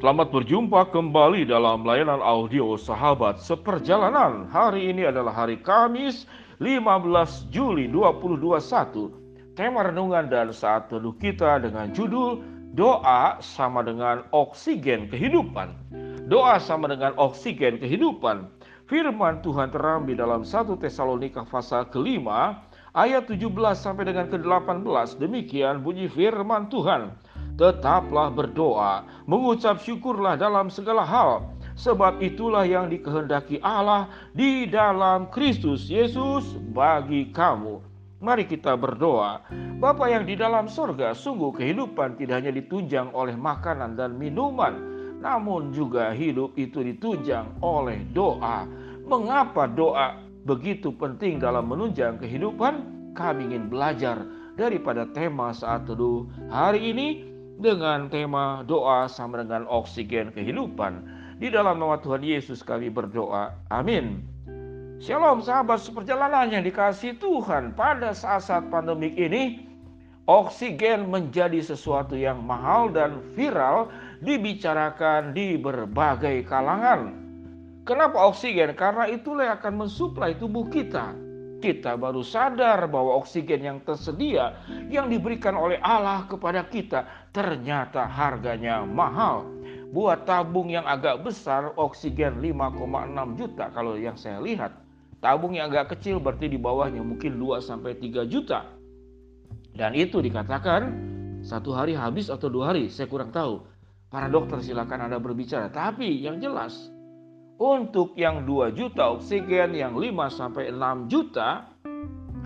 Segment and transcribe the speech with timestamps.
[0.00, 4.48] Selamat berjumpa kembali dalam layanan audio Sahabat Seperjalanan.
[4.48, 6.24] Hari ini adalah hari Kamis
[6.56, 9.52] 15 Juli 2021.
[9.52, 12.40] Tema renungan dan saat teduh kita dengan judul
[12.72, 15.68] Doa sama dengan oksigen kehidupan.
[16.32, 18.48] Doa sama dengan oksigen kehidupan.
[18.88, 22.64] Firman Tuhan terambil dalam 1 Tesalonika pasal kelima
[22.96, 25.20] ayat 17 sampai dengan ke-18.
[25.20, 27.12] Demikian bunyi firman Tuhan
[27.58, 35.88] tetaplah berdoa, mengucap syukurlah dalam segala hal, sebab itulah yang dikehendaki Allah di dalam Kristus
[35.88, 37.80] Yesus bagi kamu.
[38.20, 39.40] Mari kita berdoa.
[39.80, 44.76] Bapa yang di dalam sorga, sungguh kehidupan tidak hanya ditunjang oleh makanan dan minuman,
[45.24, 48.68] namun juga hidup itu ditunjang oleh doa.
[49.08, 53.00] Mengapa doa begitu penting dalam menunjang kehidupan?
[53.16, 54.20] Kami ingin belajar
[54.60, 57.29] daripada tema saat teduh hari ini
[57.60, 61.04] dengan tema doa sama dengan oksigen kehidupan.
[61.36, 63.52] Di dalam nama Tuhan Yesus kami berdoa.
[63.68, 64.24] Amin.
[65.00, 69.64] Shalom sahabat seperjalanan yang dikasih Tuhan pada saat-saat pandemik ini
[70.28, 73.88] oksigen menjadi sesuatu yang mahal dan viral
[74.20, 77.16] dibicarakan di berbagai kalangan.
[77.88, 78.76] Kenapa oksigen?
[78.76, 81.16] Karena itulah yang akan mensuplai tubuh kita
[81.60, 84.56] kita baru sadar bahwa oksigen yang tersedia
[84.88, 89.46] yang diberikan oleh Allah kepada kita ternyata harganya mahal.
[89.92, 94.72] Buat tabung yang agak besar oksigen 5,6 juta kalau yang saya lihat.
[95.20, 98.64] Tabung yang agak kecil berarti di bawahnya mungkin 2 sampai 3 juta.
[99.76, 103.64] Dan itu dikatakan satu hari habis atau dua hari, saya kurang tahu.
[104.10, 105.70] Para dokter silakan Anda berbicara.
[105.70, 106.90] Tapi yang jelas
[107.60, 111.68] untuk yang 2 juta oksigen, yang 5 sampai 6 juta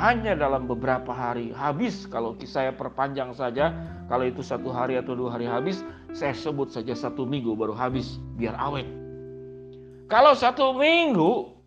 [0.00, 2.08] hanya dalam beberapa hari habis.
[2.08, 3.76] Kalau saya perpanjang saja,
[4.08, 5.84] kalau itu satu hari atau dua hari habis,
[6.16, 8.88] saya sebut saja satu minggu baru habis, biar awet.
[10.08, 11.60] Kalau satu minggu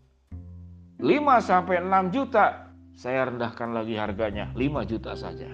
[0.98, 1.06] 5
[1.38, 5.50] sampai 6 juta, saya rendahkan lagi harganya 5 juta saja.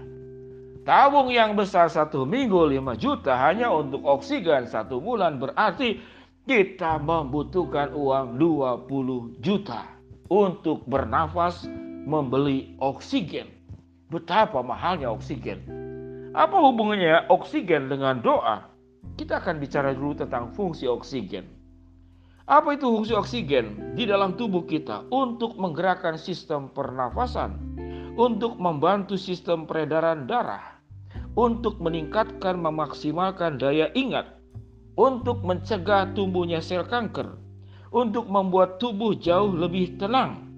[0.82, 6.02] Tabung yang besar satu minggu 5 juta hanya untuk oksigen satu bulan berarti
[6.42, 9.86] kita membutuhkan uang 20 juta
[10.26, 11.70] untuk bernafas
[12.02, 13.46] membeli oksigen.
[14.10, 15.62] Betapa mahalnya oksigen.
[16.34, 18.66] Apa hubungannya oksigen dengan doa?
[19.14, 21.46] Kita akan bicara dulu tentang fungsi oksigen.
[22.50, 27.54] Apa itu fungsi oksigen di dalam tubuh kita untuk menggerakkan sistem pernafasan,
[28.18, 30.82] untuk membantu sistem peredaran darah,
[31.38, 34.41] untuk meningkatkan memaksimalkan daya ingat,
[34.98, 37.36] untuk mencegah tumbuhnya sel kanker,
[37.92, 40.52] untuk membuat tubuh jauh lebih tenang.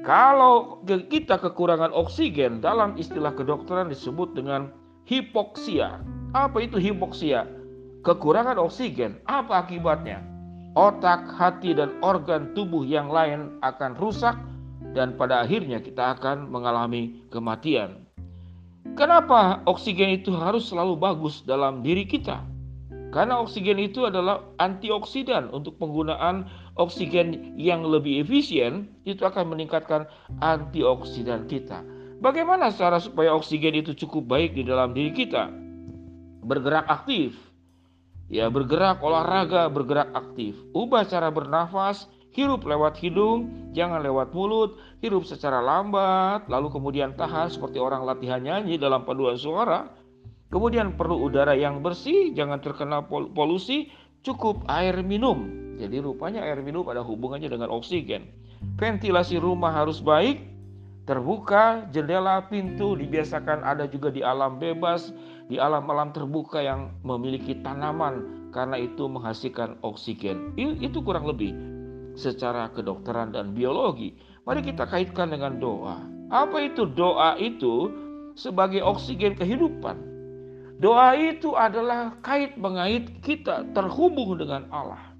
[0.00, 4.72] Kalau kita kekurangan oksigen dalam istilah kedokteran disebut dengan
[5.04, 6.00] hipoksia.
[6.32, 7.44] Apa itu hipoksia?
[8.00, 9.20] Kekurangan oksigen.
[9.28, 10.24] Apa akibatnya?
[10.72, 14.38] Otak, hati, dan organ tubuh yang lain akan rusak
[14.96, 18.08] dan pada akhirnya kita akan mengalami kematian.
[18.96, 22.40] Kenapa oksigen itu harus selalu bagus dalam diri kita?
[23.10, 26.46] Karena oksigen itu adalah antioksidan untuk penggunaan
[26.78, 30.06] oksigen yang lebih efisien itu akan meningkatkan
[30.38, 31.82] antioksidan kita.
[32.22, 35.50] Bagaimana cara supaya oksigen itu cukup baik di dalam diri kita?
[36.46, 37.34] Bergerak aktif.
[38.30, 40.54] Ya, bergerak olahraga, bergerak aktif.
[40.70, 47.50] Ubah cara bernafas, hirup lewat hidung, jangan lewat mulut, hirup secara lambat, lalu kemudian tahan
[47.50, 49.90] seperti orang latihan nyanyi dalam paduan suara
[50.50, 53.86] Kemudian perlu udara yang bersih, jangan terkena polusi,
[54.26, 55.46] cukup air minum.
[55.78, 58.26] Jadi rupanya air minum ada hubungannya dengan oksigen.
[58.76, 60.42] Ventilasi rumah harus baik,
[61.06, 65.14] terbuka, jendela, pintu dibiasakan ada juga di alam bebas,
[65.46, 70.52] di alam-alam terbuka yang memiliki tanaman karena itu menghasilkan oksigen.
[70.58, 71.54] Itu kurang lebih
[72.18, 74.18] secara kedokteran dan biologi.
[74.44, 76.02] Mari kita kaitkan dengan doa.
[76.26, 77.94] Apa itu doa itu
[78.34, 80.09] sebagai oksigen kehidupan?
[80.80, 85.12] Doa itu adalah kait mengait kita terhubung dengan Allah.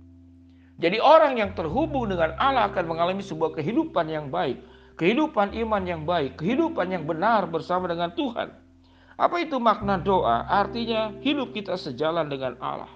[0.80, 4.56] Jadi orang yang terhubung dengan Allah akan mengalami sebuah kehidupan yang baik,
[4.96, 8.48] kehidupan iman yang baik, kehidupan yang benar bersama dengan Tuhan.
[9.20, 10.48] Apa itu makna doa?
[10.48, 12.88] Artinya hidup kita sejalan dengan Allah.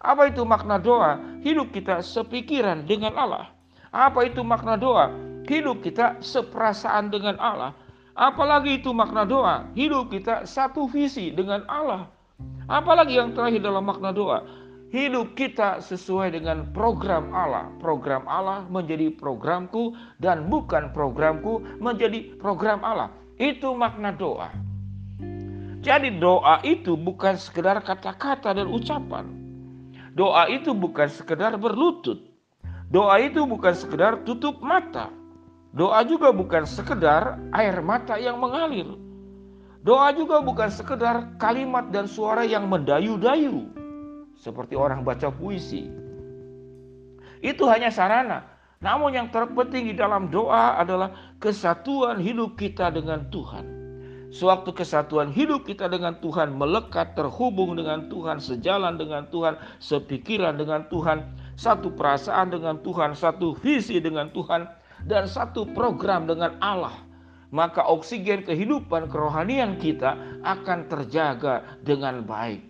[0.00, 1.20] Apa itu makna doa?
[1.44, 3.52] Hidup kita sepikiran dengan Allah.
[3.92, 5.12] Apa itu makna doa?
[5.44, 7.76] Hidup kita seperasaan dengan Allah.
[8.18, 12.10] Apalagi itu makna doa, hidup kita satu visi dengan Allah.
[12.66, 14.46] Apalagi yang terakhir dalam makna doa,
[14.90, 17.70] hidup kita sesuai dengan program Allah.
[17.78, 23.10] Program Allah menjadi programku dan bukan programku menjadi program Allah.
[23.38, 24.50] Itu makna doa.
[25.80, 29.24] Jadi doa itu bukan sekedar kata-kata dan ucapan.
[30.12, 32.20] Doa itu bukan sekedar berlutut.
[32.90, 35.08] Doa itu bukan sekedar tutup mata.
[35.70, 38.90] Doa juga bukan sekedar air mata yang mengalir.
[39.86, 43.70] Doa juga bukan sekedar kalimat dan suara yang mendayu-dayu.
[44.34, 45.86] Seperti orang baca puisi.
[47.40, 48.44] Itu hanya sarana.
[48.80, 53.80] Namun yang terpenting di dalam doa adalah kesatuan hidup kita dengan Tuhan.
[54.30, 60.86] Sewaktu kesatuan hidup kita dengan Tuhan melekat terhubung dengan Tuhan, sejalan dengan Tuhan, sepikiran dengan
[60.86, 61.26] Tuhan,
[61.58, 64.70] satu perasaan dengan Tuhan, satu visi dengan Tuhan,
[65.06, 67.06] dan satu program dengan Allah.
[67.50, 70.14] Maka oksigen kehidupan kerohanian kita
[70.46, 72.62] akan terjaga dengan baik.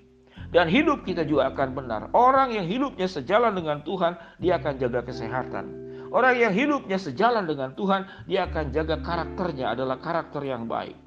[0.50, 2.03] Dan hidup kita juga akan benar.
[2.11, 5.65] Orang yang hidupnya sejalan dengan Tuhan, dia akan jaga kesehatan.
[6.11, 10.99] Orang yang hidupnya sejalan dengan Tuhan, dia akan jaga karakternya adalah karakter yang baik.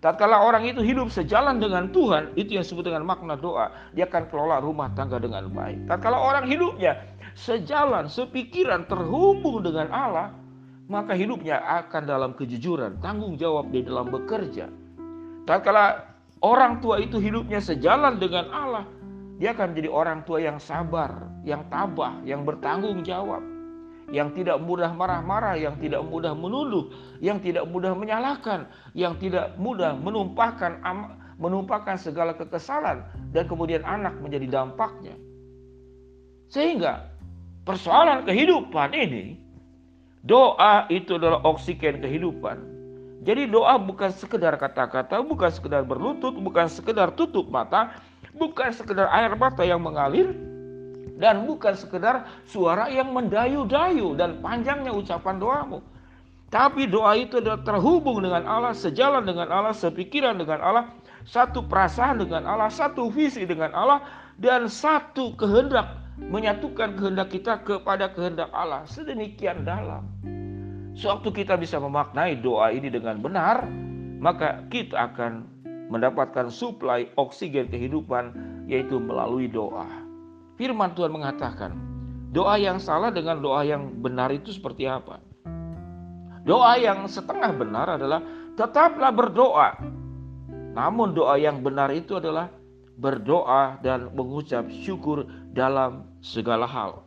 [0.00, 3.68] Tatkala orang itu hidup sejalan dengan Tuhan, itu yang disebut dengan makna doa.
[3.92, 5.84] Dia akan kelola rumah tangga dengan baik.
[5.92, 7.04] Tatkala orang hidupnya
[7.36, 10.32] sejalan, sepikiran, terhubung dengan Allah,
[10.90, 14.66] maka hidupnya akan dalam kejujuran, tanggung jawab di dalam bekerja.
[15.46, 16.02] Tatkala
[16.42, 18.84] orang tua itu hidupnya sejalan dengan Allah,
[19.38, 23.40] dia akan menjadi orang tua yang sabar, yang tabah, yang bertanggung jawab
[24.10, 26.90] yang tidak mudah marah-marah, yang tidak mudah menuduh,
[27.22, 28.66] yang tidak mudah menyalahkan,
[28.98, 30.82] yang tidak mudah menumpahkan
[31.40, 35.14] menumpahkan segala kekesalan dan kemudian anak menjadi dampaknya.
[36.50, 37.06] Sehingga
[37.62, 39.38] persoalan kehidupan ini
[40.24, 42.60] doa itu adalah oksigen kehidupan.
[43.20, 47.92] Jadi doa bukan sekedar kata-kata, bukan sekedar berlutut, bukan sekedar tutup mata,
[48.32, 50.32] bukan sekedar air mata yang mengalir,
[51.20, 55.84] dan bukan sekedar suara yang mendayu-dayu dan panjangnya ucapan doamu.
[56.48, 60.84] Tapi doa itu adalah terhubung dengan Allah, sejalan dengan Allah, sepikiran dengan Allah,
[61.28, 64.00] satu perasaan dengan Allah, satu visi dengan Allah,
[64.40, 70.04] dan satu kehendak menyatukan kehendak kita kepada kehendak Allah sedemikian dalam.
[70.92, 73.64] Sewaktu kita bisa memaknai doa ini dengan benar,
[74.20, 75.48] maka kita akan
[75.88, 78.36] mendapatkan suplai oksigen kehidupan
[78.68, 79.88] yaitu melalui doa.
[80.60, 81.72] Firman Tuhan mengatakan,
[82.30, 85.18] doa yang salah dengan doa yang benar itu seperti apa?
[86.44, 88.20] Doa yang setengah benar adalah
[88.54, 89.76] tetaplah berdoa.
[90.76, 92.52] Namun doa yang benar itu adalah
[93.00, 95.24] berdoa dan mengucap syukur
[95.56, 97.02] dalam segala hal.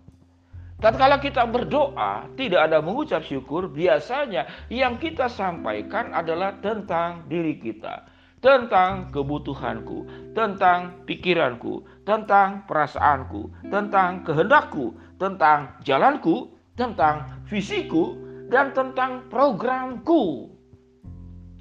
[0.81, 8.09] Tatkala kita berdoa, tidak ada mengucap syukur, biasanya yang kita sampaikan adalah tentang diri kita
[8.43, 10.03] tentang kebutuhanku,
[10.35, 18.19] tentang pikiranku, tentang perasaanku, tentang kehendakku, tentang jalanku, tentang visiku,
[18.51, 20.51] dan tentang programku.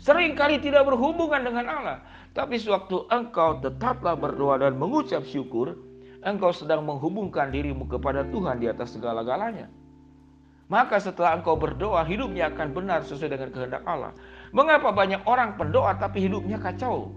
[0.02, 1.98] Seringkali tidak berhubungan dengan Allah,
[2.32, 5.76] tapi sewaktu engkau tetaplah berdoa dan mengucap syukur,
[6.24, 9.68] engkau sedang menghubungkan dirimu kepada Tuhan di atas segala-galanya.
[10.72, 14.16] Maka setelah engkau berdoa, hidupnya akan benar sesuai dengan kehendak Allah.
[14.56, 17.12] Mengapa banyak orang pendoa tapi hidupnya kacau?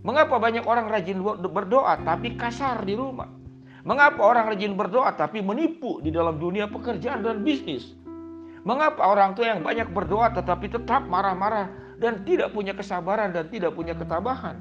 [0.00, 3.28] Mengapa banyak orang rajin berdoa tapi kasar di rumah?
[3.84, 7.92] Mengapa orang rajin berdoa tapi menipu di dalam dunia pekerjaan dan bisnis?
[8.64, 13.72] Mengapa orang tua yang banyak berdoa tetapi tetap marah-marah dan tidak punya kesabaran dan tidak
[13.72, 14.60] punya ketabahan?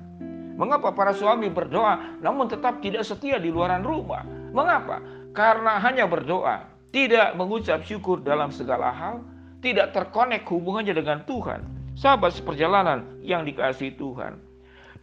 [0.55, 4.23] Mengapa para suami berdoa namun tetap tidak setia di luaran rumah?
[4.55, 5.03] Mengapa?
[5.35, 6.63] Karena hanya berdoa,
[6.95, 9.19] tidak mengucap syukur dalam segala hal,
[9.59, 14.41] tidak terkonek hubungannya dengan Tuhan Sahabat seperjalanan yang dikasih Tuhan.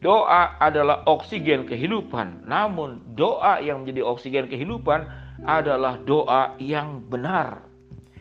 [0.03, 2.49] Doa adalah oksigen kehidupan.
[2.49, 5.07] Namun doa yang menjadi oksigen kehidupan
[5.47, 7.63] adalah doa yang benar.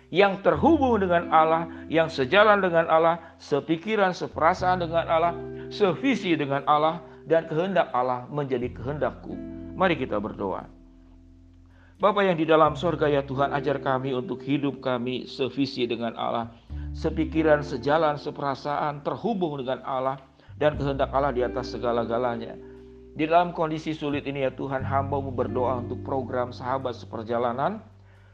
[0.10, 5.34] Yang terhubung dengan Allah, yang sejalan dengan Allah, sepikiran, seperasaan dengan Allah,
[5.70, 9.38] sevisi dengan Allah, dan kehendak Allah menjadi kehendakku.
[9.78, 10.66] Mari kita berdoa.
[12.01, 16.50] Bapak yang di dalam sorga ya Tuhan ajar kami untuk hidup kami sevisi dengan Allah
[16.96, 20.18] sepikiran, sejalan, seperasaan, terhubung dengan Allah
[20.58, 22.58] dan kehendak Allah di atas segala-galanya.
[23.13, 27.84] Di dalam kondisi sulit ini ya Tuhan hamba berdoa untuk program sahabat seperjalanan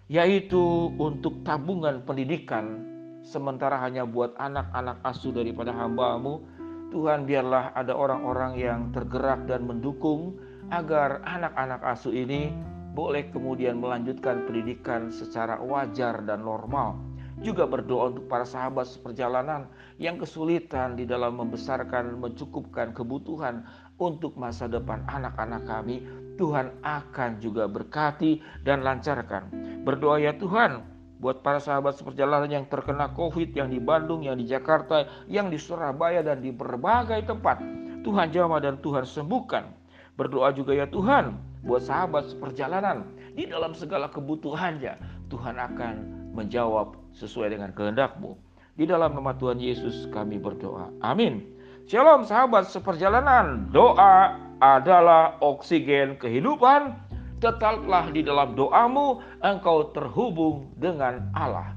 [0.06, 2.86] yaitu untuk tabungan pendidikan
[3.26, 6.46] sementara hanya buat anak-anak asuh daripada hambamu
[6.94, 10.38] Tuhan biarlah ada orang-orang yang tergerak dan mendukung
[10.70, 12.54] agar anak-anak asuh ini
[12.94, 16.96] boleh kemudian melanjutkan pendidikan secara wajar dan normal
[17.44, 19.68] juga berdoa untuk para sahabat seperjalanan
[20.00, 23.68] yang kesulitan di dalam membesarkan, mencukupkan kebutuhan
[24.00, 26.00] untuk masa depan anak-anak kami.
[26.40, 29.65] Tuhan akan juga berkati dan lancarkan.
[29.86, 30.82] Berdoa ya Tuhan,
[31.22, 35.62] buat para sahabat seperjalanan yang terkena COVID, yang di Bandung, yang di Jakarta, yang di
[35.62, 37.62] Surabaya, dan di berbagai tempat.
[38.02, 39.70] Tuhan jamah dan Tuhan sembuhkan.
[40.18, 43.06] Berdoa juga ya Tuhan buat sahabat seperjalanan
[43.38, 44.98] di dalam segala kebutuhannya.
[45.30, 45.94] Tuhan akan
[46.34, 48.38] menjawab sesuai dengan kehendakmu.
[48.76, 50.90] Di dalam nama Tuhan Yesus kami berdoa.
[51.06, 51.46] Amin.
[51.86, 53.70] Shalom sahabat seperjalanan.
[53.70, 57.05] Doa adalah oksigen kehidupan.
[57.44, 61.76] Tetaplah di dalam doamu engkau terhubung dengan Allah.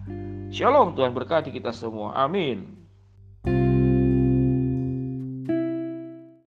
[0.54, 2.14] Shalom Tuhan berkati kita semua.
[2.14, 2.77] Amin.